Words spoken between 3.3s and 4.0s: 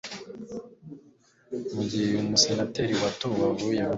avuyemo